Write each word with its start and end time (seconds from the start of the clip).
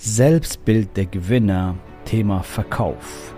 Selbstbild 0.00 0.96
der 0.96 1.06
Gewinner, 1.06 1.74
Thema 2.04 2.44
Verkauf. 2.44 3.34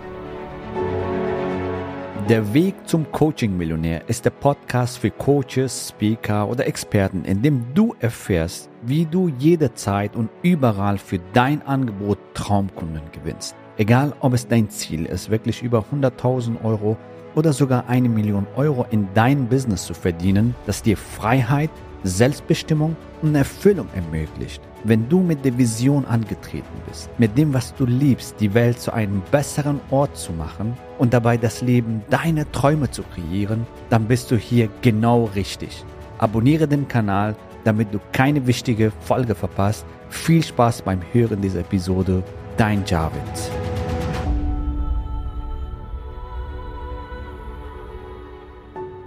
Der 2.29 2.53
Weg 2.53 2.75
zum 2.87 3.11
Coaching-Millionär 3.11 4.07
ist 4.07 4.25
der 4.25 4.29
Podcast 4.29 4.99
für 4.99 5.09
Coaches, 5.09 5.89
Speaker 5.89 6.47
oder 6.47 6.67
Experten, 6.67 7.25
in 7.25 7.41
dem 7.41 7.65
du 7.73 7.95
erfährst, 7.99 8.69
wie 8.83 9.07
du 9.07 9.27
jederzeit 9.39 10.15
und 10.15 10.29
überall 10.43 10.99
für 10.99 11.17
dein 11.33 11.63
Angebot 11.63 12.19
Traumkunden 12.35 13.01
gewinnst. 13.11 13.55
Egal, 13.77 14.13
ob 14.19 14.33
es 14.33 14.47
dein 14.47 14.69
Ziel 14.69 15.07
ist, 15.07 15.31
wirklich 15.31 15.63
über 15.63 15.83
100.000 15.91 16.63
Euro 16.63 16.95
oder 17.33 17.53
sogar 17.53 17.89
eine 17.89 18.07
Million 18.07 18.45
Euro 18.55 18.85
in 18.91 19.07
dein 19.15 19.47
Business 19.47 19.87
zu 19.87 19.95
verdienen, 19.95 20.53
das 20.67 20.83
dir 20.83 20.95
Freiheit, 20.95 21.71
Selbstbestimmung 22.03 22.95
und 23.23 23.33
Erfüllung 23.33 23.87
ermöglicht. 23.95 24.61
Wenn 24.83 25.07
du 25.09 25.19
mit 25.19 25.45
der 25.45 25.55
Vision 25.57 26.05
angetreten 26.05 26.81
bist, 26.87 27.09
mit 27.19 27.37
dem, 27.37 27.53
was 27.53 27.75
du 27.75 27.85
liebst, 27.85 28.35
die 28.39 28.55
Welt 28.55 28.79
zu 28.79 28.91
einem 28.91 29.21
besseren 29.31 29.79
Ort 29.91 30.17
zu 30.17 30.33
machen 30.33 30.75
und 30.97 31.13
dabei 31.13 31.37
das 31.37 31.61
Leben 31.61 32.01
deiner 32.09 32.51
Träume 32.51 32.89
zu 32.89 33.03
kreieren, 33.03 33.67
dann 33.91 34.05
bist 34.05 34.31
du 34.31 34.37
hier 34.37 34.69
genau 34.81 35.25
richtig. 35.35 35.85
Abonniere 36.17 36.67
den 36.67 36.87
Kanal, 36.87 37.35
damit 37.63 37.93
du 37.93 37.99
keine 38.11 38.47
wichtige 38.47 38.91
Folge 39.01 39.35
verpasst. 39.35 39.85
Viel 40.09 40.43
Spaß 40.43 40.81
beim 40.81 41.01
Hören 41.13 41.41
dieser 41.41 41.59
Episode. 41.59 42.23
Dein 42.57 42.83
Javid. 42.83 43.60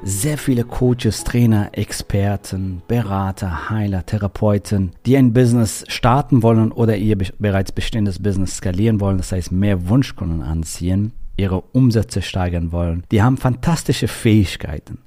Sehr 0.04 0.36
viele 0.36 0.64
Coaches, 0.64 1.24
Trainer, 1.24 1.70
Experten, 1.72 2.82
Berater, 2.86 3.70
Heiler, 3.70 4.04
Therapeuten, 4.04 4.92
die 5.06 5.16
ein 5.16 5.32
Business 5.32 5.84
starten 5.88 6.42
wollen 6.42 6.72
oder 6.72 6.96
ihr 6.96 7.16
bereits 7.38 7.72
bestehendes 7.72 8.22
Business 8.22 8.56
skalieren 8.56 9.00
wollen, 9.00 9.16
das 9.16 9.32
heißt 9.32 9.50
mehr 9.50 9.88
Wunschkunden 9.88 10.42
anziehen, 10.42 11.12
ihre 11.36 11.60
Umsätze 11.60 12.20
steigern 12.20 12.70
wollen, 12.70 13.04
die 13.10 13.22
haben 13.22 13.38
fantastische 13.38 14.08
Fähigkeiten. 14.08 14.98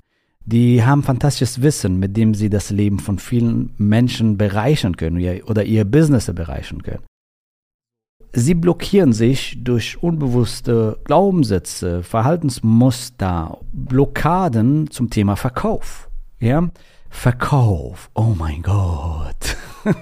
Die 0.46 0.84
haben 0.84 1.04
fantastisches 1.04 1.62
Wissen, 1.62 2.00
mit 2.00 2.16
dem 2.16 2.34
sie 2.34 2.50
das 2.50 2.70
Leben 2.70 3.00
von 3.00 3.20
vielen 3.20 3.74
Menschen 3.78 4.38
bereichern 4.38 4.96
können 4.96 5.42
oder 5.44 5.64
ihr 5.64 5.84
Business 5.84 6.32
bereichern 6.34 6.82
können 6.84 7.04
sie 8.38 8.54
blockieren 8.54 9.14
sich 9.14 9.58
durch 9.64 10.02
unbewusste 10.04 11.00
Glaubenssätze, 11.06 12.04
Verhaltensmuster, 12.04 13.58
Blockaden 13.74 14.92
zum 14.92 15.10
Thema 15.10 15.36
Verkauf. 15.36 16.08
Ja, 16.40 16.70
Verkauf. 17.10 18.12
Oh 18.14 18.36
mein 18.38 18.62
Gott. 18.62 19.58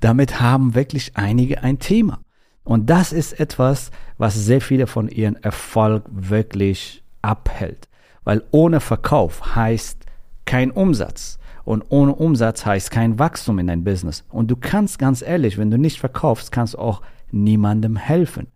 Damit 0.00 0.40
haben 0.40 0.74
wirklich 0.74 1.16
einige 1.16 1.62
ein 1.62 1.78
Thema. 1.78 2.18
Und 2.64 2.90
das 2.90 3.12
ist 3.12 3.38
etwas, 3.38 3.92
was 4.18 4.34
sehr 4.34 4.60
viele 4.60 4.88
von 4.88 5.08
ihren 5.08 5.36
Erfolg 5.36 6.04
wirklich 6.10 7.04
abhält. 7.22 7.88
Weil 8.24 8.42
ohne 8.50 8.80
Verkauf 8.80 9.54
heißt 9.54 10.04
kein 10.44 10.72
Umsatz. 10.72 11.38
Und 11.66 11.84
ohne 11.88 12.14
Umsatz 12.14 12.64
heißt 12.64 12.92
kein 12.92 13.18
Wachstum 13.18 13.58
in 13.58 13.66
dein 13.66 13.82
Business. 13.82 14.24
Und 14.30 14.50
du 14.52 14.56
kannst 14.56 15.00
ganz 15.00 15.20
ehrlich, 15.20 15.58
wenn 15.58 15.70
du 15.70 15.76
nicht 15.76 15.98
verkaufst, 15.98 16.52
kannst 16.52 16.74
du 16.74 16.78
auch 16.78 17.02
niemandem 17.32 17.96
helfen. 17.96 18.46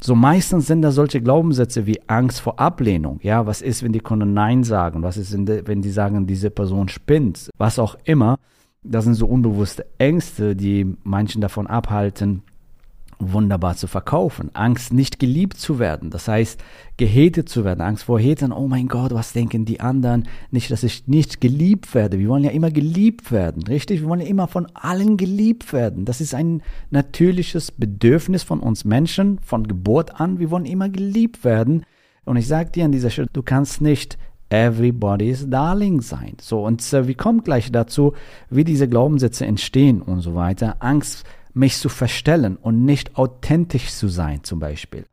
So 0.00 0.14
meistens 0.14 0.68
sind 0.68 0.80
da 0.80 0.92
solche 0.92 1.20
Glaubenssätze 1.20 1.84
wie 1.86 2.00
Angst 2.06 2.40
vor 2.40 2.60
Ablehnung. 2.60 3.18
Ja, 3.22 3.44
was 3.44 3.60
ist, 3.60 3.82
wenn 3.82 3.92
die 3.92 3.98
Kunden 3.98 4.32
Nein 4.32 4.62
sagen? 4.62 5.02
Was 5.02 5.16
ist, 5.16 5.36
wenn 5.36 5.82
die 5.82 5.90
sagen, 5.90 6.28
diese 6.28 6.48
Person 6.50 6.88
spinnt? 6.88 7.50
Was 7.58 7.80
auch 7.80 7.96
immer. 8.04 8.38
Das 8.84 9.04
sind 9.04 9.14
so 9.14 9.26
unbewusste 9.26 9.84
Ängste, 9.98 10.54
die 10.54 10.96
manchen 11.02 11.42
davon 11.42 11.66
abhalten, 11.66 12.44
wunderbar 13.20 13.76
zu 13.76 13.86
verkaufen. 13.86 14.50
Angst, 14.54 14.92
nicht 14.92 15.18
geliebt 15.18 15.58
zu 15.58 15.78
werden. 15.78 16.10
Das 16.10 16.26
heißt, 16.26 16.60
gehatet 16.96 17.48
zu 17.48 17.64
werden. 17.64 17.80
Angst 17.82 18.04
vor 18.04 18.20
Hatern. 18.20 18.52
Oh 18.52 18.66
mein 18.66 18.88
Gott, 18.88 19.12
was 19.12 19.32
denken 19.32 19.64
die 19.64 19.80
anderen? 19.80 20.26
Nicht, 20.50 20.70
dass 20.70 20.82
ich 20.82 21.06
nicht 21.06 21.40
geliebt 21.40 21.94
werde. 21.94 22.18
Wir 22.18 22.28
wollen 22.28 22.44
ja 22.44 22.50
immer 22.50 22.70
geliebt 22.70 23.30
werden. 23.30 23.62
Richtig? 23.62 24.00
Wir 24.00 24.08
wollen 24.08 24.20
ja 24.20 24.26
immer 24.26 24.48
von 24.48 24.66
allen 24.74 25.16
geliebt 25.16 25.72
werden. 25.72 26.04
Das 26.04 26.20
ist 26.20 26.34
ein 26.34 26.62
natürliches 26.90 27.70
Bedürfnis 27.70 28.42
von 28.42 28.60
uns 28.60 28.84
Menschen 28.84 29.38
von 29.40 29.68
Geburt 29.68 30.20
an. 30.20 30.38
Wir 30.38 30.50
wollen 30.50 30.66
immer 30.66 30.88
geliebt 30.88 31.44
werden. 31.44 31.84
Und 32.24 32.36
ich 32.36 32.46
sage 32.46 32.70
dir 32.70 32.84
an 32.84 32.92
dieser 32.92 33.10
Stelle, 33.10 33.28
du 33.32 33.42
kannst 33.42 33.80
nicht 33.80 34.18
everybody's 34.50 35.48
darling 35.48 36.00
sein. 36.00 36.36
So, 36.40 36.64
und 36.64 36.80
äh, 36.92 37.06
wir 37.06 37.14
kommen 37.14 37.42
gleich 37.42 37.70
dazu, 37.70 38.14
wie 38.50 38.64
diese 38.64 38.88
Glaubenssätze 38.88 39.46
entstehen 39.46 40.02
und 40.02 40.20
so 40.20 40.34
weiter. 40.34 40.76
Angst 40.80 41.24
mich 41.54 41.78
zu 41.78 41.88
verstellen 41.88 42.56
und 42.56 42.84
nicht 42.84 43.16
authentisch 43.16 43.90
zu 43.90 44.08
sein 44.08 44.44
zum 44.44 44.60
Beispiel. 44.60 45.04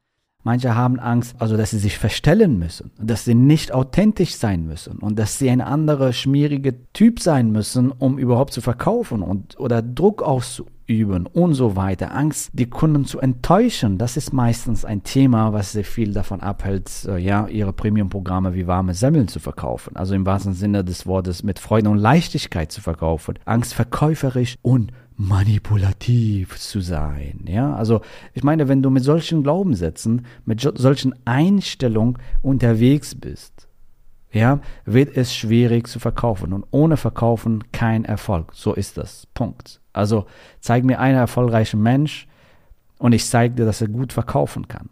Manche 0.44 0.76
haben 0.76 0.98
Angst, 1.00 1.36
also 1.40 1.58
dass 1.58 1.72
sie 1.72 1.78
sich 1.78 1.98
verstellen 1.98 2.58
müssen, 2.58 2.92
dass 2.98 3.26
sie 3.26 3.36
nicht 3.36 3.74
authentisch 3.74 4.36
sein 4.36 4.66
müssen 4.66 5.00
und 5.00 5.20
dass 5.20 5.38
sie 5.38 5.50
ein 5.50 5.60
anderer 5.60 6.14
schmieriger 6.14 6.72
Typ 6.94 7.20
sein 7.20 7.52
müssen, 7.52 7.92
um 7.92 8.18
überhaupt 8.18 8.54
zu 8.54 8.62
verkaufen 8.62 9.24
und 9.24 9.60
oder 9.60 9.82
Druck 9.82 10.22
auszuüben 10.88 11.26
und 11.28 11.54
so 11.54 11.76
weiter. 11.76 12.14
Angst, 12.14 12.52
die 12.54 12.70
Kunden 12.70 13.06
zu 13.06 13.20
enttäuschen, 13.20 13.98
das 13.98 14.18
ist 14.18 14.34
meistens 14.34 14.86
ein 14.86 15.04
Thema, 15.04 15.54
was 15.54 15.74
sehr 15.74 15.84
viel 15.84 16.14
davon 16.14 16.42
abhält, 16.42 16.90
äh, 17.08 17.18
ja, 17.18 17.48
ihre 17.48 17.74
Premium-Programme 17.74 18.54
wie 18.54 18.68
warme 18.68 18.94
Semmeln 18.94 19.28
zu 19.28 19.40
verkaufen. 19.40 19.96
Also 19.96 20.16
im 20.16 20.26
wahrsten 20.26 20.54
Sinne 20.54 20.84
des 20.84 21.06
Wortes 21.06 21.44
mit 21.44 21.60
Freude 21.60 21.90
und 21.90 21.98
Leichtigkeit 21.98 22.72
zu 22.72 22.82
verkaufen. 22.82 23.40
Angst 23.46 23.74
verkäuferisch 23.74 24.56
und 24.62 24.92
manipulativ 25.16 26.60
zu 26.60 26.80
sein. 26.80 27.46
Ja, 27.48 27.76
also 27.76 28.02
ich 28.34 28.44
meine, 28.44 28.68
wenn 28.68 28.84
du 28.84 28.90
mit 28.92 29.04
solchen 29.04 29.42
Glaubenssätzen, 29.44 30.26
mit 30.46 30.62
solchen 30.62 31.16
Einstellungen 31.26 32.18
unterwegs 32.44 33.16
bist, 33.16 33.68
ja, 34.32 34.60
wird 34.86 35.18
es 35.18 35.34
schwierig 35.34 35.88
zu 35.88 36.00
verkaufen 36.00 36.54
und 36.54 36.66
ohne 36.70 36.98
Verkaufen 36.98 37.64
kein 37.72 38.06
Erfolg. 38.06 38.52
So 38.54 38.74
ist 38.74 38.98
das. 38.98 39.26
Punkt. 39.34 39.82
Also 39.98 40.26
zeig 40.60 40.84
mir 40.84 41.00
einen 41.00 41.18
erfolgreichen 41.18 41.82
Mensch 41.82 42.28
und 43.00 43.14
ich 43.14 43.26
zeige 43.26 43.56
dir, 43.56 43.66
dass 43.66 43.82
er 43.82 43.88
gut 43.88 44.14
verkaufen 44.14 44.68
kann. 44.68 44.90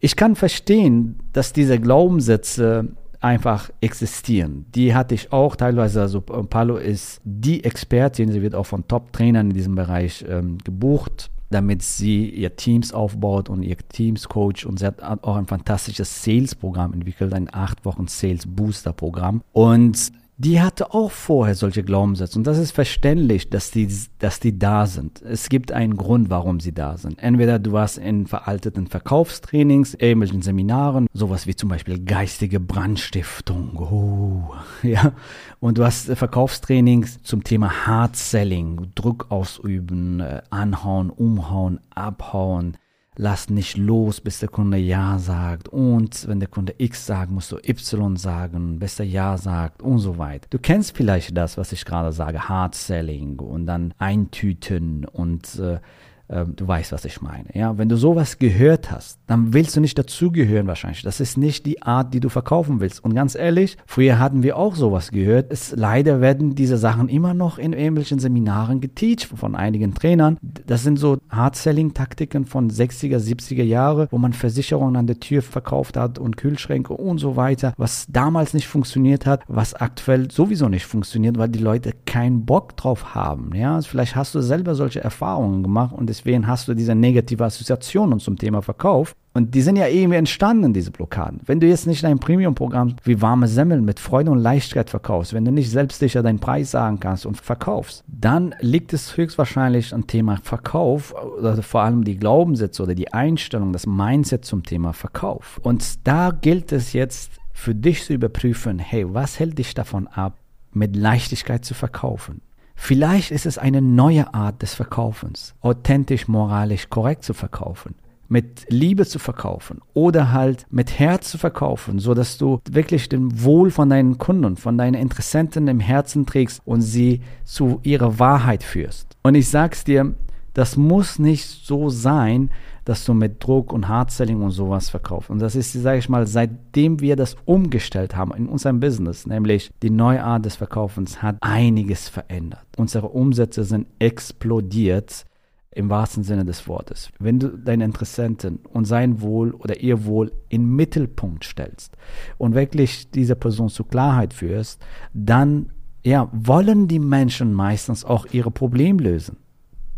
Ich 0.00 0.14
kann 0.14 0.36
verstehen, 0.36 1.18
dass 1.32 1.52
diese 1.52 1.80
Glaubenssätze 1.80 2.88
einfach 3.20 3.70
existieren. 3.80 4.66
Die 4.74 4.94
hatte 4.94 5.14
ich 5.14 5.32
auch 5.32 5.56
teilweise, 5.56 6.00
also 6.00 6.20
Palo 6.20 6.76
ist 6.76 7.20
die 7.24 7.64
Expertin, 7.64 8.30
sie 8.30 8.42
wird 8.42 8.54
auch 8.54 8.66
von 8.66 8.86
Top-Trainern 8.86 9.48
in 9.48 9.54
diesem 9.54 9.74
Bereich 9.74 10.24
ähm, 10.28 10.58
gebucht, 10.58 11.30
damit 11.50 11.82
sie 11.82 12.28
ihr 12.28 12.54
Teams 12.56 12.92
aufbaut 12.92 13.48
und 13.48 13.62
ihr 13.62 13.76
Teams 13.76 14.28
coach 14.28 14.66
und 14.66 14.78
sie 14.78 14.86
hat 14.86 15.02
auch 15.02 15.36
ein 15.36 15.46
fantastisches 15.46 16.22
Sales-Programm 16.22 16.92
entwickelt, 16.92 17.32
ein 17.32 17.52
acht 17.52 17.84
Wochen 17.84 18.06
Sales-Booster-Programm 18.06 19.42
und 19.52 20.12
die 20.40 20.60
hatte 20.60 20.94
auch 20.94 21.10
vorher 21.10 21.56
solche 21.56 21.82
Glaubenssätze. 21.82 22.38
Und 22.38 22.46
das 22.46 22.58
ist 22.58 22.70
verständlich, 22.70 23.50
dass 23.50 23.72
die, 23.72 23.92
dass 24.20 24.38
die 24.38 24.56
da 24.56 24.86
sind. 24.86 25.20
Es 25.22 25.48
gibt 25.48 25.72
einen 25.72 25.96
Grund, 25.96 26.30
warum 26.30 26.60
sie 26.60 26.72
da 26.72 26.96
sind. 26.96 27.18
Entweder 27.18 27.58
du 27.58 27.72
warst 27.72 27.98
in 27.98 28.28
veralteten 28.28 28.86
Verkaufstrainings, 28.86 29.94
irgendwelchen 29.94 30.42
Seminaren, 30.42 31.08
sowas 31.12 31.48
wie 31.48 31.56
zum 31.56 31.68
Beispiel 31.68 32.04
geistige 32.04 32.60
Brandstiftung. 32.60 33.76
Oh, 33.78 34.54
ja. 34.86 35.12
Und 35.58 35.78
du 35.78 35.84
hast 35.84 36.06
Verkaufstrainings 36.06 37.20
zum 37.24 37.42
Thema 37.42 37.86
Hard 37.86 38.14
Selling, 38.14 38.92
Druck 38.94 39.26
ausüben, 39.30 40.20
äh, 40.20 40.42
anhauen, 40.50 41.10
umhauen, 41.10 41.80
abhauen 41.90 42.76
lass 43.18 43.50
nicht 43.50 43.76
los, 43.76 44.20
bis 44.20 44.38
der 44.38 44.48
Kunde 44.48 44.78
Ja 44.78 45.18
sagt. 45.18 45.68
Und 45.68 46.26
wenn 46.28 46.38
der 46.38 46.48
Kunde 46.48 46.74
X 46.78 47.04
sagt, 47.04 47.30
musst 47.30 47.50
du 47.52 47.56
Y 47.56 48.16
sagen, 48.16 48.78
bis 48.78 48.96
der 48.96 49.06
Ja 49.06 49.36
sagt 49.36 49.82
und 49.82 49.98
so 49.98 50.18
weiter. 50.18 50.46
Du 50.50 50.58
kennst 50.58 50.96
vielleicht 50.96 51.36
das, 51.36 51.58
was 51.58 51.72
ich 51.72 51.84
gerade 51.84 52.12
sage, 52.12 52.48
Hard 52.48 52.76
Selling 52.76 53.40
und 53.40 53.66
dann 53.66 53.92
Eintüten 53.98 55.04
und 55.04 55.58
äh, 55.58 55.80
du 56.28 56.68
weißt, 56.68 56.92
was 56.92 57.04
ich 57.04 57.22
meine. 57.22 57.46
Ja, 57.54 57.78
wenn 57.78 57.88
du 57.88 57.96
sowas 57.96 58.38
gehört 58.38 58.90
hast, 58.90 59.18
dann 59.26 59.54
willst 59.54 59.76
du 59.76 59.80
nicht 59.80 59.98
dazugehören 59.98 60.66
wahrscheinlich. 60.66 61.02
Das 61.02 61.20
ist 61.20 61.38
nicht 61.38 61.64
die 61.64 61.82
Art, 61.82 62.12
die 62.12 62.20
du 62.20 62.28
verkaufen 62.28 62.80
willst. 62.80 63.02
Und 63.02 63.14
ganz 63.14 63.34
ehrlich, 63.34 63.78
früher 63.86 64.18
hatten 64.18 64.42
wir 64.42 64.56
auch 64.56 64.76
sowas 64.76 65.10
gehört. 65.10 65.50
Es, 65.50 65.74
leider 65.74 66.20
werden 66.20 66.54
diese 66.54 66.76
Sachen 66.76 67.08
immer 67.08 67.32
noch 67.32 67.58
in 67.58 67.72
irgendwelchen 67.72 68.18
Seminaren 68.18 68.80
geteacht 68.80 69.24
von 69.24 69.54
einigen 69.54 69.94
Trainern. 69.94 70.36
Das 70.42 70.82
sind 70.82 70.98
so 70.98 71.16
Hard-Selling-Taktiken 71.30 72.44
von 72.44 72.70
60er, 72.70 73.18
70er 73.18 73.64
Jahre, 73.64 74.08
wo 74.10 74.18
man 74.18 74.34
Versicherungen 74.34 74.96
an 74.96 75.06
der 75.06 75.20
Tür 75.20 75.40
verkauft 75.40 75.96
hat 75.96 76.18
und 76.18 76.36
Kühlschränke 76.36 76.92
und 76.92 77.18
so 77.18 77.36
weiter, 77.36 77.72
was 77.78 78.06
damals 78.08 78.54
nicht 78.54 78.68
funktioniert 78.68 79.24
hat, 79.24 79.42
was 79.48 79.74
aktuell 79.74 80.30
sowieso 80.30 80.68
nicht 80.68 80.86
funktioniert, 80.86 81.38
weil 81.38 81.48
die 81.48 81.58
Leute 81.58 81.92
keinen 82.06 82.44
Bock 82.44 82.76
drauf 82.76 83.14
haben. 83.14 83.54
Ja, 83.54 83.80
vielleicht 83.80 84.14
hast 84.14 84.34
du 84.34 84.40
selber 84.40 84.74
solche 84.74 85.02
Erfahrungen 85.02 85.62
gemacht 85.62 85.94
und 85.94 86.10
es 86.10 86.17
deswegen 86.18 86.46
hast 86.46 86.68
du 86.68 86.74
diese 86.74 86.94
negative 86.94 87.44
Assoziationen 87.44 88.20
zum 88.20 88.36
Thema 88.36 88.62
Verkauf. 88.62 89.14
Und 89.34 89.54
die 89.54 89.60
sind 89.60 89.76
ja 89.76 89.86
irgendwie 89.86 90.18
entstanden, 90.18 90.72
diese 90.72 90.90
Blockaden. 90.90 91.40
Wenn 91.46 91.60
du 91.60 91.68
jetzt 91.68 91.86
nicht 91.86 92.02
dein 92.02 92.18
Premium-Programm 92.18 92.96
wie 93.04 93.22
warme 93.22 93.46
Semmeln 93.46 93.84
mit 93.84 94.00
Freude 94.00 94.32
und 94.32 94.40
Leichtigkeit 94.40 94.90
verkaufst, 94.90 95.32
wenn 95.32 95.44
du 95.44 95.52
nicht 95.52 95.70
selbstsicher 95.70 96.22
deinen 96.22 96.40
Preis 96.40 96.72
sagen 96.72 96.98
kannst 96.98 97.24
und 97.24 97.36
verkaufst, 97.36 98.02
dann 98.08 98.54
liegt 98.60 98.92
es 98.92 99.16
höchstwahrscheinlich 99.16 99.94
am 99.94 100.08
Thema 100.08 100.38
Verkauf, 100.42 101.14
oder 101.38 101.62
vor 101.62 101.82
allem 101.82 102.02
die 102.02 102.16
Glaubenssätze 102.16 102.82
oder 102.82 102.96
die 102.96 103.12
Einstellung, 103.12 103.72
das 103.72 103.86
Mindset 103.86 104.44
zum 104.44 104.64
Thema 104.64 104.92
Verkauf. 104.92 105.60
Und 105.62 106.06
da 106.06 106.30
gilt 106.30 106.72
es 106.72 106.92
jetzt 106.92 107.32
für 107.52 107.74
dich 107.74 108.04
zu 108.04 108.14
überprüfen, 108.14 108.78
hey, 108.78 109.04
was 109.08 109.38
hält 109.38 109.58
dich 109.58 109.74
davon 109.74 110.08
ab, 110.08 110.36
mit 110.72 110.96
Leichtigkeit 110.96 111.64
zu 111.64 111.74
verkaufen? 111.74 112.40
Vielleicht 112.80 113.32
ist 113.32 113.44
es 113.44 113.58
eine 113.58 113.82
neue 113.82 114.32
Art 114.32 114.62
des 114.62 114.72
Verkaufens, 114.72 115.54
authentisch, 115.60 116.28
moralisch 116.28 116.88
korrekt 116.88 117.24
zu 117.24 117.34
verkaufen 117.34 117.96
mit 118.28 118.66
Liebe 118.68 119.06
zu 119.06 119.18
verkaufen 119.18 119.80
oder 119.94 120.32
halt 120.32 120.66
mit 120.70 120.98
Herz 120.98 121.30
zu 121.30 121.38
verkaufen, 121.38 121.98
so 121.98 122.14
dass 122.14 122.36
du 122.36 122.60
wirklich 122.70 123.08
den 123.08 123.42
Wohl 123.42 123.70
von 123.70 123.88
deinen 123.88 124.18
Kunden, 124.18 124.56
von 124.56 124.76
deinen 124.76 124.94
Interessenten 124.94 125.66
im 125.66 125.80
Herzen 125.80 126.26
trägst 126.26 126.60
und 126.64 126.82
sie 126.82 127.22
zu 127.44 127.80
ihrer 127.82 128.18
Wahrheit 128.18 128.62
führst. 128.62 129.16
Und 129.22 129.34
ich 129.34 129.48
sag's 129.48 129.82
dir, 129.82 130.14
das 130.54 130.76
muss 130.76 131.18
nicht 131.18 131.46
so 131.46 131.88
sein, 131.88 132.50
dass 132.84 133.04
du 133.04 133.12
mit 133.12 133.44
Druck 133.44 133.72
und 133.72 133.86
Hardselling 133.86 134.42
und 134.42 134.50
sowas 134.50 134.88
verkaufst. 134.88 135.28
Und 135.28 135.40
das 135.40 135.54
ist, 135.54 135.72
sage 135.74 135.98
ich 135.98 136.08
mal, 136.08 136.26
seitdem 136.26 137.00
wir 137.00 137.16
das 137.16 137.36
umgestellt 137.44 138.16
haben 138.16 138.32
in 138.32 138.48
unserem 138.48 138.80
Business, 138.80 139.26
nämlich 139.26 139.70
die 139.82 139.90
neue 139.90 140.24
Art 140.24 140.44
des 140.46 140.56
Verkaufens, 140.56 141.22
hat 141.22 141.36
einiges 141.40 142.08
verändert. 142.08 142.64
Unsere 142.76 143.08
Umsätze 143.08 143.64
sind 143.64 143.86
explodiert 143.98 145.26
im 145.70 145.90
wahrsten 145.90 146.24
Sinne 146.24 146.44
des 146.44 146.66
Wortes. 146.66 147.10
Wenn 147.18 147.38
du 147.38 147.50
deinen 147.50 147.82
Interessenten 147.82 148.60
und 148.72 148.86
sein 148.86 149.20
Wohl 149.20 149.52
oder 149.52 149.80
ihr 149.80 150.04
Wohl 150.06 150.32
in 150.48 150.74
Mittelpunkt 150.74 151.44
stellst 151.44 151.96
und 152.38 152.54
wirklich 152.54 153.10
diese 153.10 153.36
Person 153.36 153.68
zu 153.68 153.84
Klarheit 153.84 154.32
führst, 154.32 154.82
dann 155.12 155.70
ja, 156.02 156.28
wollen 156.32 156.88
die 156.88 156.98
Menschen 156.98 157.52
meistens 157.52 158.04
auch 158.04 158.26
ihre 158.32 158.50
Probleme 158.50 159.02
lösen. 159.02 159.36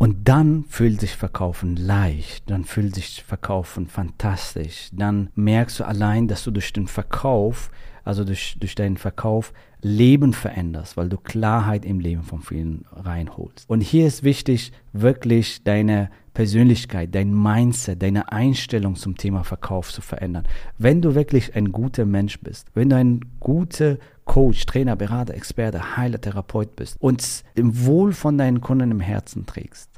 Und 0.01 0.27
dann 0.27 0.63
fühlt 0.63 0.99
sich 0.99 1.15
Verkaufen 1.15 1.75
leicht, 1.75 2.49
dann 2.49 2.65
fühlt 2.65 2.95
sich 2.95 3.23
Verkaufen 3.23 3.85
fantastisch. 3.85 4.89
Dann 4.91 5.29
merkst 5.35 5.79
du 5.79 5.83
allein, 5.83 6.27
dass 6.27 6.43
du 6.43 6.49
durch 6.49 6.73
den 6.73 6.87
Verkauf, 6.87 7.69
also 8.03 8.23
durch, 8.23 8.57
durch 8.59 8.73
deinen 8.73 8.97
Verkauf, 8.97 9.53
Leben 9.83 10.33
veränderst, 10.33 10.97
weil 10.97 11.07
du 11.07 11.17
Klarheit 11.17 11.85
im 11.85 11.99
Leben 11.99 12.23
von 12.23 12.41
vielen 12.41 12.85
reinholst. 12.91 13.69
Und 13.69 13.81
hier 13.81 14.07
ist 14.07 14.23
wichtig, 14.23 14.71
wirklich 14.91 15.63
deine 15.63 16.09
Persönlichkeit, 16.33 17.13
dein 17.13 17.31
Mindset, 17.39 18.01
deine 18.01 18.31
Einstellung 18.31 18.95
zum 18.95 19.17
Thema 19.17 19.43
Verkauf 19.43 19.91
zu 19.93 20.01
verändern. 20.01 20.47
Wenn 20.79 21.03
du 21.03 21.13
wirklich 21.13 21.55
ein 21.55 21.71
guter 21.71 22.05
Mensch 22.05 22.39
bist, 22.39 22.69
wenn 22.73 22.89
du 22.89 22.95
ein 22.95 23.21
guter 23.39 23.97
Coach, 24.25 24.65
Trainer, 24.65 24.95
Berater, 24.95 25.33
Experte, 25.33 25.97
Heiler, 25.97 26.21
Therapeut 26.21 26.75
bist 26.75 26.95
und 26.99 27.43
dem 27.57 27.85
Wohl 27.85 28.13
von 28.13 28.37
deinen 28.37 28.61
Kunden 28.61 28.91
im 28.91 28.99
Herzen 29.01 29.45
trägst, 29.45 29.90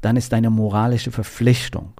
dann 0.00 0.16
ist 0.16 0.32
deine 0.32 0.50
moralische 0.50 1.10
Verpflichtung 1.10 1.92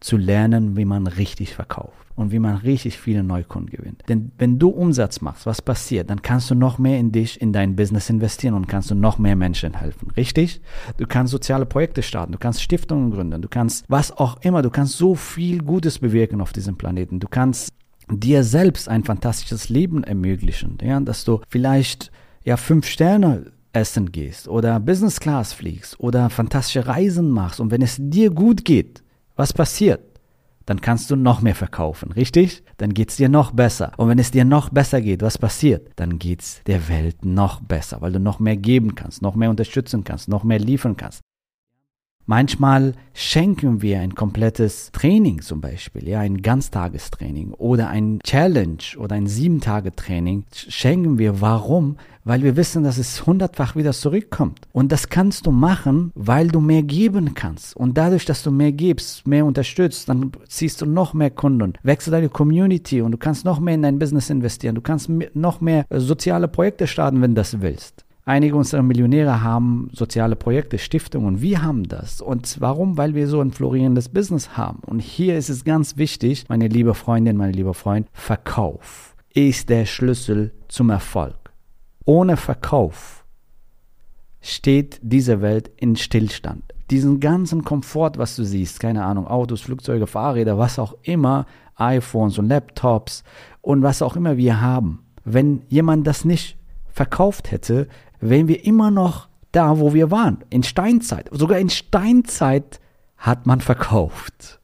zu 0.00 0.16
lernen, 0.16 0.76
wie 0.76 0.84
man 0.84 1.06
richtig 1.06 1.54
verkauft 1.54 2.06
und 2.14 2.30
wie 2.30 2.38
man 2.38 2.56
richtig 2.56 2.98
viele 2.98 3.22
Neukunden 3.22 3.70
gewinnt. 3.70 4.02
Denn 4.08 4.32
wenn 4.38 4.58
du 4.58 4.68
Umsatz 4.68 5.20
machst, 5.20 5.46
was 5.46 5.62
passiert? 5.62 6.10
Dann 6.10 6.22
kannst 6.22 6.50
du 6.50 6.54
noch 6.54 6.78
mehr 6.78 6.98
in 6.98 7.12
dich, 7.12 7.40
in 7.40 7.52
dein 7.52 7.76
Business 7.76 8.10
investieren 8.10 8.54
und 8.54 8.68
kannst 8.68 8.90
du 8.90 8.94
noch 8.94 9.18
mehr 9.18 9.36
Menschen 9.36 9.74
helfen. 9.74 10.10
Richtig? 10.16 10.60
Du 10.96 11.06
kannst 11.06 11.30
soziale 11.30 11.66
Projekte 11.66 12.02
starten, 12.02 12.32
du 12.32 12.38
kannst 12.38 12.62
Stiftungen 12.62 13.10
gründen, 13.10 13.42
du 13.42 13.48
kannst 13.48 13.84
was 13.88 14.12
auch 14.12 14.40
immer, 14.42 14.62
du 14.62 14.70
kannst 14.70 14.96
so 14.96 15.14
viel 15.14 15.62
Gutes 15.62 15.98
bewirken 15.98 16.40
auf 16.40 16.52
diesem 16.52 16.76
Planeten. 16.76 17.20
Du 17.20 17.28
kannst 17.28 17.72
dir 18.08 18.44
selbst 18.44 18.88
ein 18.88 19.04
fantastisches 19.04 19.68
Leben 19.68 20.04
ermöglichen, 20.04 20.78
ja, 20.82 21.00
dass 21.00 21.24
du 21.24 21.40
vielleicht 21.48 22.10
ja 22.44 22.56
fünf 22.56 22.86
Sterne 22.86 23.52
essen 23.76 24.10
gehst 24.10 24.48
oder 24.48 24.80
Business 24.80 25.20
Class 25.20 25.52
fliegst 25.52 26.00
oder 26.00 26.30
fantastische 26.30 26.86
Reisen 26.86 27.30
machst 27.30 27.60
und 27.60 27.70
wenn 27.70 27.82
es 27.82 27.96
dir 27.98 28.30
gut 28.30 28.64
geht, 28.64 29.02
was 29.36 29.52
passiert? 29.52 30.00
Dann 30.64 30.80
kannst 30.80 31.10
du 31.12 31.16
noch 31.16 31.42
mehr 31.42 31.54
verkaufen, 31.54 32.10
richtig? 32.10 32.64
Dann 32.78 32.92
geht's 32.92 33.14
dir 33.14 33.28
noch 33.28 33.52
besser. 33.52 33.92
Und 33.98 34.08
wenn 34.08 34.18
es 34.18 34.32
dir 34.32 34.44
noch 34.44 34.68
besser 34.70 35.00
geht, 35.00 35.22
was 35.22 35.38
passiert? 35.38 35.92
Dann 35.94 36.18
geht's 36.18 36.60
der 36.66 36.88
Welt 36.88 37.24
noch 37.24 37.60
besser, 37.60 38.00
weil 38.00 38.10
du 38.10 38.18
noch 38.18 38.40
mehr 38.40 38.56
geben 38.56 38.96
kannst, 38.96 39.22
noch 39.22 39.36
mehr 39.36 39.50
unterstützen 39.50 40.02
kannst, 40.02 40.28
noch 40.28 40.42
mehr 40.42 40.58
liefern 40.58 40.96
kannst. 40.96 41.20
Manchmal 42.28 42.94
schenken 43.14 43.82
wir 43.82 44.00
ein 44.00 44.16
komplettes 44.16 44.90
Training 44.90 45.42
zum 45.42 45.60
Beispiel, 45.60 46.08
ja, 46.08 46.18
ein 46.18 46.42
Ganztagestraining 46.42 47.52
oder 47.52 47.88
ein 47.88 48.18
Challenge 48.24 48.78
oder 48.98 49.14
ein 49.14 49.28
Sieben-Tage-Training 49.28 50.44
schenken 50.52 51.18
wir. 51.18 51.40
Warum? 51.40 51.98
Weil 52.24 52.42
wir 52.42 52.56
wissen, 52.56 52.82
dass 52.82 52.98
es 52.98 53.24
hundertfach 53.24 53.76
wieder 53.76 53.92
zurückkommt. 53.92 54.58
Und 54.72 54.90
das 54.90 55.08
kannst 55.08 55.46
du 55.46 55.52
machen, 55.52 56.10
weil 56.16 56.48
du 56.48 56.60
mehr 56.60 56.82
geben 56.82 57.34
kannst. 57.34 57.76
Und 57.76 57.96
dadurch, 57.96 58.24
dass 58.24 58.42
du 58.42 58.50
mehr 58.50 58.72
gibst, 58.72 59.28
mehr 59.28 59.46
unterstützt, 59.46 60.08
dann 60.08 60.32
ziehst 60.48 60.82
du 60.82 60.86
noch 60.86 61.14
mehr 61.14 61.30
Kunden, 61.30 61.74
wächst 61.84 62.08
deine 62.08 62.28
Community 62.28 63.02
und 63.02 63.12
du 63.12 63.18
kannst 63.18 63.44
noch 63.44 63.60
mehr 63.60 63.76
in 63.76 63.82
dein 63.82 64.00
Business 64.00 64.30
investieren. 64.30 64.74
Du 64.74 64.80
kannst 64.80 65.08
noch 65.34 65.60
mehr 65.60 65.86
soziale 65.90 66.48
Projekte 66.48 66.88
starten, 66.88 67.22
wenn 67.22 67.36
du 67.36 67.40
das 67.40 67.60
willst. 67.60 68.05
Einige 68.28 68.56
unserer 68.56 68.82
Millionäre 68.82 69.44
haben 69.44 69.88
soziale 69.92 70.34
Projekte, 70.34 70.78
Stiftungen. 70.78 71.40
Wir 71.40 71.62
haben 71.62 71.84
das. 71.84 72.20
Und 72.20 72.60
warum? 72.60 72.98
Weil 72.98 73.14
wir 73.14 73.28
so 73.28 73.40
ein 73.40 73.52
florierendes 73.52 74.08
Business 74.08 74.56
haben. 74.56 74.80
Und 74.84 74.98
hier 74.98 75.38
ist 75.38 75.48
es 75.48 75.62
ganz 75.62 75.96
wichtig, 75.96 76.46
meine 76.48 76.66
liebe 76.66 76.94
Freundin, 76.94 77.36
mein 77.36 77.52
lieber 77.52 77.72
Freund, 77.72 78.08
Verkauf 78.12 79.14
ist 79.32 79.68
der 79.68 79.86
Schlüssel 79.86 80.52
zum 80.66 80.90
Erfolg. 80.90 81.36
Ohne 82.04 82.36
Verkauf 82.36 83.24
steht 84.40 84.98
diese 85.02 85.40
Welt 85.40 85.70
in 85.76 85.94
Stillstand. 85.94 86.64
Diesen 86.90 87.20
ganzen 87.20 87.62
Komfort, 87.62 88.14
was 88.16 88.34
du 88.34 88.42
siehst, 88.42 88.80
keine 88.80 89.04
Ahnung, 89.04 89.28
Autos, 89.28 89.60
Flugzeuge, 89.60 90.08
Fahrräder, 90.08 90.58
was 90.58 90.80
auch 90.80 90.96
immer, 91.02 91.46
iPhones 91.76 92.38
und 92.38 92.48
Laptops 92.48 93.22
und 93.60 93.84
was 93.84 94.02
auch 94.02 94.16
immer 94.16 94.36
wir 94.36 94.60
haben. 94.60 95.04
Wenn 95.24 95.62
jemand 95.68 96.08
das 96.08 96.24
nicht 96.24 96.55
verkauft 96.96 97.52
hätte, 97.52 97.88
wären 98.20 98.48
wir 98.48 98.64
immer 98.64 98.90
noch 98.90 99.28
da, 99.52 99.78
wo 99.78 99.92
wir 99.92 100.10
waren. 100.10 100.38
In 100.48 100.62
Steinzeit. 100.62 101.28
Sogar 101.30 101.58
in 101.58 101.68
Steinzeit 101.68 102.80
hat 103.18 103.46
man 103.46 103.60
verkauft. 103.60 104.60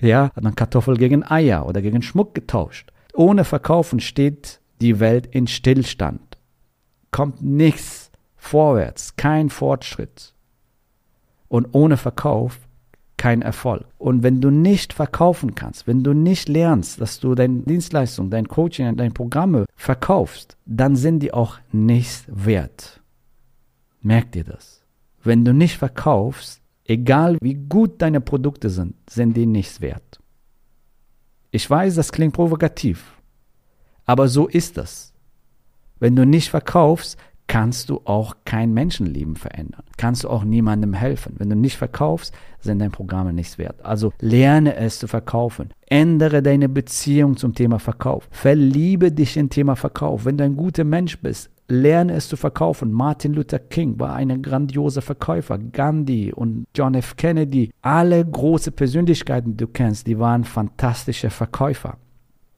Ja, 0.00 0.30
hat 0.36 0.44
man 0.44 0.54
Kartoffel 0.54 0.98
gegen 0.98 1.24
Eier 1.24 1.66
oder 1.66 1.80
gegen 1.80 2.02
Schmuck 2.02 2.34
getauscht. 2.34 2.92
Ohne 3.14 3.44
Verkaufen 3.44 4.00
steht 4.00 4.60
die 4.82 5.00
Welt 5.00 5.26
in 5.26 5.46
Stillstand. 5.46 6.36
Kommt 7.10 7.40
nichts 7.40 8.10
vorwärts, 8.36 9.16
kein 9.16 9.48
Fortschritt. 9.48 10.34
Und 11.48 11.68
ohne 11.72 11.96
Verkauf 11.96 12.68
kein 13.16 13.42
Erfolg. 13.42 13.86
Und 13.98 14.22
wenn 14.22 14.40
du 14.40 14.50
nicht 14.50 14.92
verkaufen 14.92 15.54
kannst, 15.54 15.86
wenn 15.86 16.02
du 16.02 16.12
nicht 16.12 16.48
lernst, 16.48 17.00
dass 17.00 17.20
du 17.20 17.34
deine 17.34 17.60
Dienstleistung, 17.60 18.30
dein 18.30 18.48
Coaching, 18.48 18.96
deine 18.96 19.12
Programme 19.12 19.66
verkaufst, 19.74 20.56
dann 20.66 20.96
sind 20.96 21.20
die 21.20 21.32
auch 21.32 21.58
nichts 21.72 22.24
wert. 22.28 23.00
Merk 24.02 24.32
dir 24.32 24.44
das. 24.44 24.84
Wenn 25.22 25.44
du 25.44 25.52
nicht 25.52 25.76
verkaufst, 25.76 26.60
egal 26.84 27.38
wie 27.40 27.54
gut 27.54 28.00
deine 28.02 28.20
Produkte 28.20 28.70
sind, 28.70 28.94
sind 29.08 29.36
die 29.36 29.46
nichts 29.46 29.80
wert. 29.80 30.20
Ich 31.50 31.68
weiß, 31.68 31.94
das 31.94 32.12
klingt 32.12 32.34
provokativ, 32.34 33.16
aber 34.04 34.28
so 34.28 34.46
ist 34.46 34.76
das. 34.76 35.12
Wenn 35.98 36.14
du 36.14 36.26
nicht 36.26 36.50
verkaufst, 36.50 37.18
kannst 37.46 37.90
du 37.90 38.00
auch 38.04 38.36
kein 38.44 38.72
Menschenleben 38.72 39.36
verändern. 39.36 39.82
Kannst 39.96 40.24
du 40.24 40.28
auch 40.28 40.44
niemandem 40.44 40.94
helfen. 40.94 41.34
Wenn 41.38 41.50
du 41.50 41.56
nicht 41.56 41.76
verkaufst, 41.76 42.34
sind 42.60 42.80
deine 42.80 42.90
Programme 42.90 43.32
nichts 43.32 43.58
wert. 43.58 43.84
Also 43.84 44.12
lerne 44.20 44.76
es 44.76 44.98
zu 44.98 45.06
verkaufen. 45.06 45.70
Ändere 45.86 46.42
deine 46.42 46.68
Beziehung 46.68 47.36
zum 47.36 47.54
Thema 47.54 47.78
Verkauf. 47.78 48.28
Verliebe 48.30 49.12
dich 49.12 49.36
im 49.36 49.50
Thema 49.50 49.76
Verkauf. 49.76 50.24
Wenn 50.24 50.36
du 50.36 50.44
ein 50.44 50.56
guter 50.56 50.84
Mensch 50.84 51.20
bist, 51.20 51.50
lerne 51.68 52.14
es 52.14 52.28
zu 52.28 52.36
verkaufen. 52.36 52.92
Martin 52.92 53.34
Luther 53.34 53.58
King 53.58 53.98
war 53.98 54.14
ein 54.14 54.42
grandioser 54.42 55.02
Verkäufer. 55.02 55.58
Gandhi 55.58 56.32
und 56.32 56.66
John 56.74 56.94
F. 56.94 57.16
Kennedy, 57.16 57.70
alle 57.82 58.24
große 58.24 58.72
Persönlichkeiten, 58.72 59.52
die 59.52 59.64
du 59.64 59.68
kennst, 59.68 60.06
die 60.06 60.18
waren 60.18 60.44
fantastische 60.44 61.30
Verkäufer. 61.30 61.98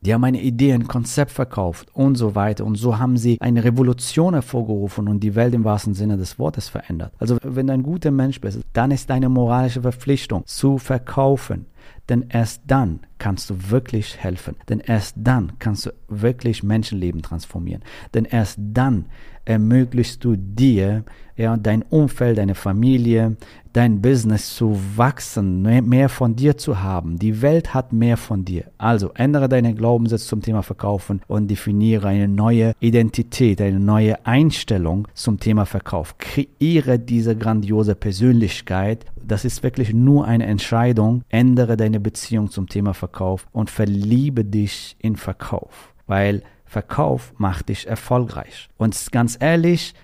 Die 0.01 0.15
haben 0.15 0.25
eine 0.25 0.41
Idee, 0.41 0.73
ein 0.73 0.87
Konzept 0.87 1.33
verkauft 1.33 1.89
und 1.93 2.15
so 2.15 2.35
weiter. 2.35 2.65
Und 2.65 2.77
so 2.77 2.99
haben 2.99 3.17
sie 3.17 3.41
eine 3.41 3.65
Revolution 3.65 4.35
hervorgerufen 4.35 5.09
und 5.09 5.21
die 5.21 5.35
Welt 5.35 5.55
im 5.55 5.65
wahrsten 5.65 5.95
Sinne 5.95 6.17
des 6.17 6.39
Wortes 6.39 6.69
verändert. 6.69 7.13
Also 7.19 7.39
wenn 7.43 7.67
du 7.67 7.73
ein 7.73 7.83
guter 7.83 8.11
Mensch 8.11 8.41
bist, 8.41 8.61
dann 8.73 8.93
ist 8.93 9.11
deine 9.11 9.29
moralische 9.29 9.83
Verpflichtung 9.83 10.47
zu 10.47 10.79
verkaufen. 10.79 11.67
Denn 12.09 12.27
erst 12.29 12.63
dann 12.67 13.01
kannst 13.19 13.51
du 13.51 13.71
wirklich 13.71 14.17
helfen. 14.17 14.57
Denn 14.69 14.81
erst 14.81 15.17
dann 15.19 15.53
kannst 15.59 15.87
du 15.87 15.91
wirklich 16.09 16.63
Menschenleben 16.63 17.23
transformieren. 17.23 17.83
Denn 18.15 18.25
erst 18.25 18.59
dann 18.59 19.07
ermöglichst 19.49 20.23
du 20.25 20.37
dir, 20.37 21.05
ja, 21.35 21.57
dein 21.57 21.83
Umfeld, 21.83 22.37
deine 22.37 22.55
Familie, 22.55 23.37
dein 23.73 24.03
Business 24.03 24.57
zu 24.57 24.79
wachsen, 24.97 25.63
mehr 25.63 26.09
von 26.09 26.35
dir 26.37 26.59
zu 26.59 26.83
haben. 26.83 27.19
Die 27.19 27.41
Welt 27.41 27.73
hat 27.73 27.93
mehr 27.93 28.17
von 28.17 28.45
dir. 28.45 28.65
Also 28.77 29.13
ändere 29.15 29.49
deine 29.49 29.75
Glaubenssätze 29.75 30.27
zum 30.27 30.43
Thema 30.43 30.63
Verkaufen 30.63 31.23
und 31.29 31.49
definiere 31.49 32.09
eine 32.09 32.29
neue 32.29 32.73
Identität, 32.81 33.61
eine 33.61 33.81
neue 33.81 34.27
Einstellung 34.27 35.09
zum 35.15 35.39
Thema 35.39 35.65
Verkauf. 35.65 36.17
Kreiere 36.19 36.99
diese 36.99 37.37
grandiose 37.37 37.95
Persönlichkeit. 37.95 39.07
Das 39.25 39.45
ist 39.45 39.63
wirklich 39.63 39.95
nur 39.95 40.27
eine 40.27 40.47
Entscheidung. 40.47 41.23
Ändere 41.29 41.77
deine 41.77 42.01
Beziehung 42.01 42.51
zum 42.51 42.69
Thema 42.69 42.95
Verkauf 42.95 43.47
und 43.53 43.71
verliebe 43.71 44.45
dich 44.45 44.97
in 44.99 45.17
Verkauf. 45.17 45.95
Weil 46.07 46.43
Verkauf 46.69 47.33
macht 47.39 47.71
dich 47.71 47.87
erfolgreich. 47.87 48.69
Und 48.77 49.11
ganz 49.11 49.37
ehrlich, 49.41 49.95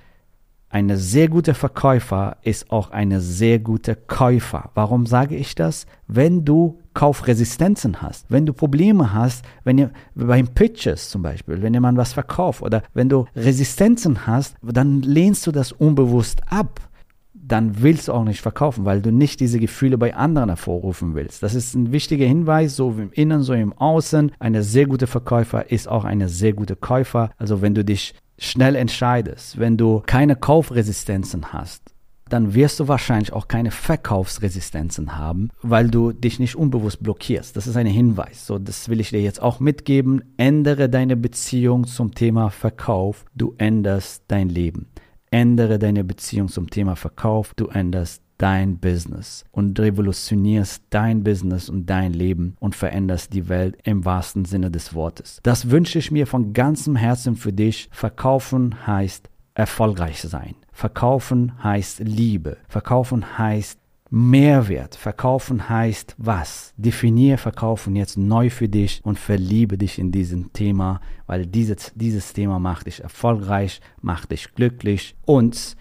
eine 0.71 0.97
sehr 0.97 1.29
gute 1.29 1.55
Verkäufer 1.55 2.39
ist 2.43 2.71
auch 2.73 2.91
eine 2.91 3.21
sehr 3.21 3.61
gute 3.61 3.95
Käufer. 3.95 4.71
Warum 4.75 5.07
sage 5.07 5.37
ich 5.37 5.55
das? 5.55 5.87
Wenn 6.09 6.45
du 6.45 6.81
Kaufresistenzen 6.95 8.03
hast, 8.03 8.27
wenn 8.29 8.45
du 8.45 8.53
Probleme 8.53 9.13
hast, 9.13 9.45
wenn 9.63 9.79
ihr 9.79 9.91
beim 10.17 10.49
Pitches 10.49 11.11
zum 11.11 11.23
Beispiel, 11.23 11.63
wenn 11.63 11.75
jemand 11.75 11.97
was 11.97 12.13
verkauft 12.13 12.63
oder 12.63 12.83
wenn 12.93 13.09
du 13.09 13.27
Resistenzen 13.37 14.27
hast, 14.27 14.57
dann 14.63 15.03
lehnst 15.03 15.47
du 15.47 15.53
das 15.53 15.71
unbewusst 15.71 16.41
ab. 16.51 16.81
Dann 17.47 17.83
willst 17.83 18.09
du 18.09 18.13
auch 18.13 18.25
nicht 18.25 18.41
verkaufen, 18.41 18.85
weil 18.85 19.03
du 19.03 19.13
nicht 19.13 19.41
diese 19.41 19.59
Gefühle 19.59 19.99
bei 19.99 20.15
anderen 20.15 20.49
hervorrufen 20.49 21.15
willst. 21.15 21.43
Das 21.43 21.55
ist 21.55 21.75
ein 21.75 21.93
wichtiger 21.93 22.27
Hinweis, 22.27 22.77
so 22.77 22.91
im 22.91 23.13
Innen, 23.13 23.43
so 23.43 23.53
im 23.53 23.73
Außen. 23.75 24.33
Eine 24.39 24.63
sehr 24.63 24.87
gute 24.87 25.07
Verkäufer 25.07 25.71
ist 25.71 25.87
auch 25.87 26.05
eine 26.05 26.29
sehr 26.29 26.55
gute 26.55 26.75
Käufer. 26.75 27.31
Also 27.37 27.61
wenn 27.61 27.75
du 27.75 27.85
dich 27.85 28.15
schnell 28.39 28.77
entscheidest, 28.77 29.59
wenn 29.59 29.77
du 29.77 30.03
keine 30.07 30.37
Kaufresistenzen 30.37 31.53
hast, 31.53 31.95
dann 32.29 32.55
wirst 32.55 32.81
du 32.81 32.89
wahrscheinlich 32.89 33.33
auch 33.33 33.49
keine 33.49 33.71
Verkaufsresistenzen 33.71 35.19
haben, 35.19 35.51
weil 35.63 35.91
du 35.91 36.13
dich 36.13 36.39
nicht 36.39 36.57
unbewusst 36.57 37.03
blockierst. 37.03 37.57
Das 37.57 37.67
ist 37.67 37.77
ein 37.77 37.87
Hinweis. 37.87 38.47
So, 38.47 38.59
das 38.59 38.89
will 38.89 39.01
ich 39.01 39.11
dir 39.11 39.21
jetzt 39.21 39.43
auch 39.43 39.61
mitgeben. 39.61 40.25
Ändere 40.37 40.89
deine 40.89 41.17
Beziehung 41.17 41.87
zum 41.87 42.15
Thema 42.15 42.51
Verkauf. 42.51 43.27
Du 43.35 43.55
änderst 43.59 44.25
dein 44.29 44.49
Leben. 44.49 44.89
Ändere 45.35 45.81
deine 45.81 46.05
Beziehung 46.05 46.47
zum 46.47 46.71
Thema 46.71 46.95
Verkauf. 46.95 47.55
Du 47.55 47.67
änderst 47.67 48.23
dein 48.39 48.79
Business 48.79 49.45
und 49.51 49.81
revolutionierst 49.81 50.85
dein 50.91 51.25
Business 51.25 51.69
und 51.69 51.91
dein 51.91 52.13
Leben 52.13 52.57
und 52.61 52.77
veränderst 52.77 53.33
die 53.33 53.49
Welt 53.49 53.77
im 53.83 54.05
wahrsten 54.05 54.45
Sinne 54.45 54.71
des 54.71 54.95
Wortes. 54.95 55.41
Das 55.43 55.71
wünsche 55.71 55.99
ich 55.99 56.13
mir 56.13 56.29
von 56.29 56.53
ganzem 56.53 56.95
Herzen 56.95 57.35
für 57.35 57.53
dich. 57.53 57.89
Verkaufen 57.91 58.87
heißt 58.87 59.29
erfolgreich 59.55 60.21
sein. 60.21 60.55
Verkaufen 60.71 61.65
heißt 61.65 61.99
Liebe. 61.99 62.59
Verkaufen 62.69 63.37
heißt 63.37 63.81
Mehrwert. 64.17 64.95
Verkaufen 64.95 65.69
heißt 65.69 66.15
was? 66.19 66.73
Definier 66.77 67.37
Verkaufen 67.37 67.97
jetzt 67.97 68.17
neu 68.17 68.49
für 68.49 68.69
dich 68.69 69.01
und 69.03 69.19
verliebe 69.19 69.77
dich 69.77 69.99
in 69.99 70.13
diesem 70.13 70.53
Thema, 70.53 71.01
weil 71.27 71.47
dieses, 71.47 71.91
dieses 71.97 72.33
Thema 72.33 72.61
macht 72.61 72.87
dich 72.87 73.03
erfolgreich, 73.03 73.81
macht 74.03 74.31
dich 74.31 74.55
glücklich 74.55 75.17
und 75.27 75.77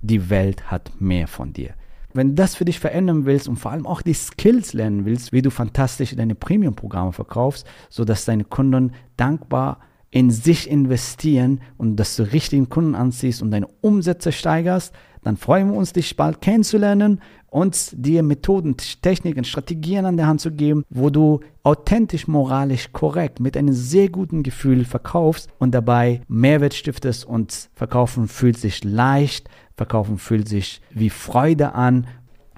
die 0.00 0.30
Welt 0.30 0.70
hat 0.70 0.92
mehr 0.98 1.28
von 1.28 1.52
dir. 1.52 1.74
Wenn 2.14 2.30
du 2.30 2.34
das 2.36 2.54
für 2.54 2.64
dich 2.64 2.80
verändern 2.80 3.26
willst 3.26 3.48
und 3.48 3.56
vor 3.56 3.72
allem 3.72 3.86
auch 3.86 4.00
die 4.00 4.14
Skills 4.14 4.72
lernen 4.72 5.04
willst, 5.04 5.32
wie 5.32 5.42
du 5.42 5.50
fantastisch 5.50 6.16
deine 6.16 6.34
Premium-Programme 6.34 7.12
verkaufst, 7.12 7.66
sodass 7.90 8.24
deine 8.24 8.44
Kunden 8.44 8.92
dankbar 9.18 9.80
in 10.10 10.30
sich 10.30 10.70
investieren 10.70 11.60
und 11.76 11.96
dass 11.96 12.16
du 12.16 12.22
richtigen 12.22 12.70
Kunden 12.70 12.94
anziehst 12.94 13.42
und 13.42 13.50
deine 13.50 13.68
Umsätze 13.82 14.32
steigerst, 14.32 14.94
dann 15.22 15.36
freuen 15.36 15.70
wir 15.70 15.76
uns, 15.76 15.92
dich 15.92 16.16
bald 16.16 16.40
kennenzulernen 16.40 17.20
und 17.50 17.90
dir 17.92 18.22
Methoden, 18.22 18.76
Techniken, 18.76 19.44
Strategien 19.44 20.04
an 20.04 20.16
der 20.16 20.26
Hand 20.26 20.40
zu 20.40 20.52
geben, 20.52 20.84
wo 20.90 21.10
du 21.10 21.40
authentisch, 21.62 22.28
moralisch 22.28 22.92
korrekt 22.92 23.40
mit 23.40 23.56
einem 23.56 23.72
sehr 23.72 24.08
guten 24.08 24.42
Gefühl 24.42 24.84
verkaufst 24.84 25.48
und 25.58 25.72
dabei 25.72 26.22
Mehrwert 26.28 26.74
stiftest 26.74 27.24
und 27.24 27.70
verkaufen 27.74 28.28
fühlt 28.28 28.58
sich 28.58 28.84
leicht, 28.84 29.48
verkaufen 29.76 30.18
fühlt 30.18 30.48
sich 30.48 30.80
wie 30.90 31.10
Freude 31.10 31.74
an, 31.74 32.06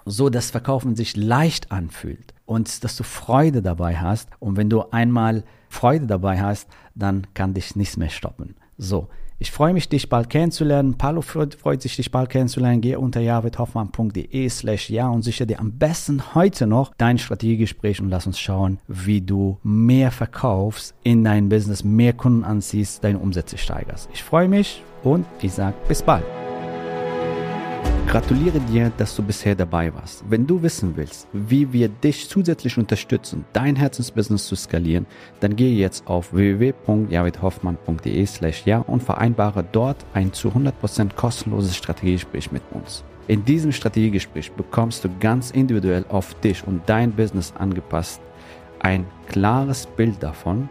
so 0.07 0.31
dass 0.31 0.51
Verkaufen 0.51 0.97
sich 0.97 1.17
leicht 1.17 1.71
anfühlt 1.71 2.35
und 2.47 2.83
dass 2.85 2.97
du 2.97 3.05
Freude 3.05 3.63
dabei 3.63 3.97
hast 3.97 4.29
und 4.39 4.57
wenn 4.57 4.71
du 4.71 4.83
einmal 4.91 5.45
Freude 5.69 6.07
dabei 6.07 6.41
hast, 6.41 6.69
dann 6.95 7.27
kann 7.35 7.55
dich 7.55 7.77
nichts 7.77 7.97
mehr 7.97 8.09
stoppen. 8.09 8.57
So, 8.77 9.09
ich 9.41 9.51
freue 9.51 9.73
mich, 9.73 9.89
dich 9.89 10.11
bald 10.11 10.29
kennenzulernen. 10.29 10.99
Paulo 10.99 11.23
freut, 11.23 11.83
sich, 11.83 11.97
dich 11.97 12.11
bald 12.11 12.29
kennenzulernen. 12.29 12.83
Geh 12.83 12.97
unter 12.97 13.21
javidhoffmann.de 13.21 14.49
slash 14.51 14.91
ja 14.91 15.09
und 15.09 15.23
sichere 15.23 15.47
dir 15.47 15.61
am 15.61 15.73
besten 15.73 16.35
heute 16.35 16.67
noch 16.67 16.93
dein 16.99 17.17
Strategiegespräch 17.17 18.01
und 18.01 18.11
lass 18.11 18.27
uns 18.27 18.39
schauen, 18.39 18.79
wie 18.87 19.23
du 19.23 19.59
mehr 19.63 20.11
verkaufst 20.11 20.95
in 21.03 21.25
dein 21.25 21.49
Business, 21.49 21.83
mehr 21.83 22.13
Kunden 22.13 22.45
anziehst, 22.45 23.03
deine 23.03 23.19
Umsätze 23.19 23.57
steigerst. 23.57 24.11
Ich 24.13 24.23
freue 24.23 24.47
mich 24.47 24.83
und 25.03 25.25
ich 25.41 25.53
sage 25.53 25.77
bis 25.89 26.03
bald. 26.03 26.40
Gratuliere 28.07 28.61
dir, 28.61 28.91
dass 28.97 29.15
du 29.15 29.23
bisher 29.23 29.55
dabei 29.55 29.95
warst. 29.95 30.25
Wenn 30.29 30.47
du 30.47 30.63
wissen 30.63 30.97
willst, 30.97 31.29
wie 31.33 31.73
wir 31.73 31.89
dich 31.89 32.29
zusätzlich 32.29 32.77
unterstützen, 32.77 33.45
dein 33.53 33.77
Herzensbusiness 33.77 34.47
zu 34.47 34.57
skalieren, 34.57 35.07
dann 35.41 35.55
gehe 35.57 35.75
jetzt 35.77 36.07
auf 36.07 36.33
www.javidhoffmann.de 36.33 38.27
slash 38.27 38.67
ja 38.67 38.79
und 38.79 39.03
vereinbare 39.03 39.65
dort 39.71 40.05
ein 40.13 40.33
zu 40.33 40.49
100% 40.49 41.15
kostenloses 41.15 41.77
Strategiegespräch 41.77 42.51
mit 42.51 42.63
uns. 42.73 43.05
In 43.29 43.45
diesem 43.45 43.71
Strategiegespräch 43.71 44.51
bekommst 44.53 45.05
du 45.05 45.09
ganz 45.21 45.53
individuell 45.53 46.05
auf 46.09 46.35
dich 46.41 46.67
und 46.67 46.83
dein 46.87 47.13
Business 47.13 47.53
angepasst 47.57 48.21
ein 48.81 49.07
klares 49.29 49.87
Bild 49.87 50.23
davon, 50.23 50.69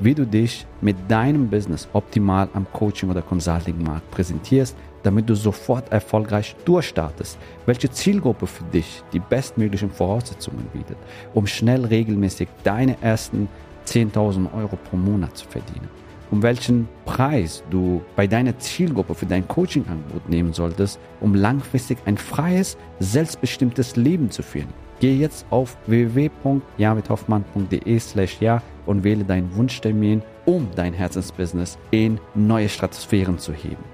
wie 0.00 0.14
du 0.14 0.26
dich 0.26 0.66
mit 0.80 0.96
deinem 1.08 1.48
Business 1.48 1.88
optimal 1.92 2.48
am 2.52 2.66
Coaching- 2.72 3.10
oder 3.10 3.22
Consulting-Markt 3.22 4.10
präsentierst, 4.10 4.76
damit 5.04 5.30
du 5.30 5.36
sofort 5.36 5.92
erfolgreich 5.92 6.56
durchstartest, 6.64 7.38
welche 7.66 7.90
Zielgruppe 7.90 8.48
für 8.48 8.64
dich 8.64 9.04
die 9.12 9.20
bestmöglichen 9.20 9.90
Voraussetzungen 9.90 10.66
bietet, 10.72 10.96
um 11.32 11.46
schnell 11.46 11.84
regelmäßig 11.84 12.48
deine 12.64 13.00
ersten 13.00 13.48
10.000 13.86 14.52
Euro 14.54 14.76
pro 14.76 14.96
Monat 14.96 15.36
zu 15.36 15.46
verdienen, 15.46 15.88
um 16.30 16.42
welchen 16.42 16.88
Preis 17.04 17.62
du 17.70 18.02
bei 18.16 18.26
deiner 18.26 18.58
Zielgruppe 18.58 19.14
für 19.14 19.26
dein 19.26 19.46
Coaching-Angebot 19.46 20.28
nehmen 20.28 20.52
solltest, 20.52 20.98
um 21.20 21.34
langfristig 21.34 21.98
ein 22.06 22.16
freies, 22.16 22.76
selbstbestimmtes 22.98 23.96
Leben 23.96 24.30
zu 24.30 24.42
führen. 24.42 24.72
Geh 25.00 25.16
jetzt 25.16 25.44
auf 25.50 25.76
www.javidhoffmann.de 25.86 27.98
slash 27.98 28.40
ja 28.40 28.62
und 28.86 29.04
wähle 29.04 29.24
deinen 29.24 29.54
Wunschtermin, 29.54 30.22
um 30.46 30.68
dein 30.74 30.94
Herzensbusiness 30.94 31.78
in 31.90 32.18
neue 32.34 32.68
Stratosphären 32.68 33.38
zu 33.38 33.52
heben. 33.52 33.93